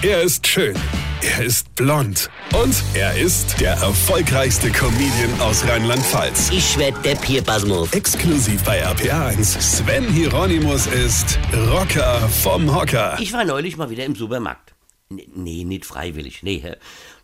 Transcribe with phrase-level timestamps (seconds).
[0.00, 0.76] Er ist schön.
[1.22, 2.30] Er ist blond.
[2.54, 6.50] Und er ist der erfolgreichste Comedian aus Rheinland-Pfalz.
[6.52, 7.92] Ich werd der Pierpasmus.
[7.92, 9.60] Exklusiv bei RPA1.
[9.60, 13.18] Sven Hieronymus ist Rocker vom Hocker.
[13.20, 14.72] Ich war neulich mal wieder im Supermarkt.
[15.10, 16.44] N nee, nicht freiwillig.
[16.44, 16.76] Nee, hä.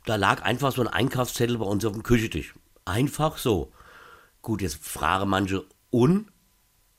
[0.04, 2.54] da lag einfach so ein Einkaufszettel bei uns auf dem Küchentisch.
[2.84, 3.70] Einfach so.
[4.42, 6.26] Gut, jetzt fragen manche, un?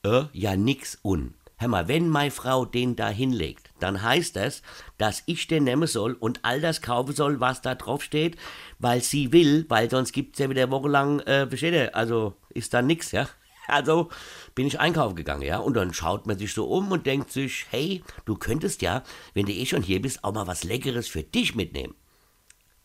[0.05, 1.34] Äh, ja, nix un.
[1.57, 4.62] Hör mal, wenn meine Frau den da hinlegt, dann heißt das,
[4.98, 8.38] dass ich den nehmen soll und all das kaufen soll, was da drauf steht,
[8.79, 12.82] weil sie will, weil sonst gibt's ja wieder wochenlang, äh, versteht ihr, also ist da
[12.82, 13.28] nix, ja.
[13.68, 14.10] Also
[14.54, 17.66] bin ich einkaufen gegangen, ja, und dann schaut man sich so um und denkt sich,
[17.71, 19.02] hey, du könntest ja,
[19.33, 21.96] wenn du eh schon hier bist, auch mal was Leckeres für dich mitnehmen.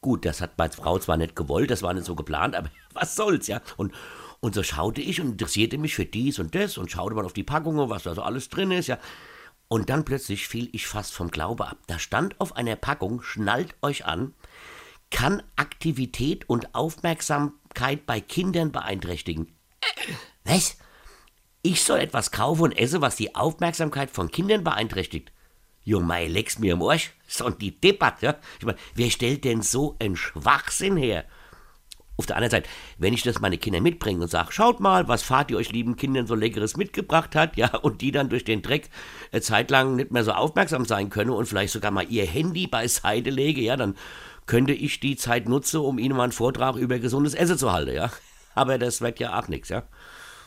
[0.00, 3.14] Gut, das hat meine Frau zwar nicht gewollt, das war nicht so geplant, aber was
[3.14, 3.60] soll's, ja.
[3.76, 3.92] Und,
[4.40, 7.34] und so schaute ich und interessierte mich für dies und das und schaute mal auf
[7.34, 8.98] die Packungen, was da so alles drin ist, ja.
[9.72, 11.78] Und dann plötzlich fiel ich fast vom Glaube ab.
[11.86, 14.34] Da stand auf einer Packung, schnallt euch an,
[15.12, 19.54] kann Aktivität und Aufmerksamkeit bei Kindern beeinträchtigen.
[20.42, 20.76] Was?
[21.62, 25.30] Ich soll etwas kaufen und esse, was die Aufmerksamkeit von Kindern beeinträchtigt.
[25.84, 27.12] Jo, mei, leck's mir im Arsch.
[27.28, 28.36] So die Debatte, ja.
[28.58, 31.26] Ich meine, wer stellt denn so einen Schwachsinn her?
[32.20, 32.68] Auf der anderen Seite,
[32.98, 36.26] wenn ich das meine Kinder mitbringe und sage, schaut mal, was Vati euch lieben Kindern
[36.26, 38.90] so Leckeres mitgebracht hat, ja, und die dann durch den Dreck
[39.32, 42.66] eine Zeit lang nicht mehr so aufmerksam sein können und vielleicht sogar mal ihr Handy
[42.66, 43.96] beiseite lege, ja, dann
[44.44, 47.94] könnte ich die Zeit nutzen, um ihnen mal einen Vortrag über gesundes Essen zu halten,
[47.94, 48.10] ja.
[48.54, 49.84] Aber das wird ja auch nichts, ja.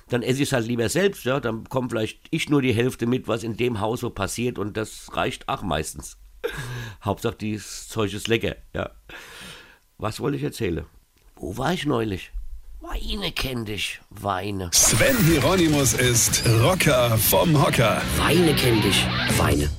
[0.09, 3.07] Dann esse ich es halt lieber selbst, ja, dann kommt vielleicht ich nur die Hälfte
[3.07, 6.19] mit, was in dem Haus so passiert und das reicht auch meistens.
[7.03, 8.91] Hauptsache, dieses Zeug ist lecker, ja.
[9.97, 10.85] Was wollte ich erzählen?
[11.43, 12.31] Wo war ich neulich?
[12.79, 14.69] Weine kenn dich, Weine.
[14.71, 18.01] Sven Hieronymus ist Rocker vom Hocker.
[18.15, 19.05] Weine kenn dich,
[19.37, 19.69] Weine.